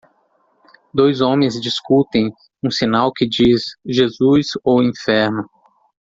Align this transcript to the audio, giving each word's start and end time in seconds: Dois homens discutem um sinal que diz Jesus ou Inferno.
Dois 0.91 1.21
homens 1.21 1.61
discutem 1.61 2.33
um 2.63 2.71
sinal 2.71 3.13
que 3.13 3.23
diz 3.29 3.75
Jesus 3.85 4.47
ou 4.63 4.81
Inferno. 4.81 5.47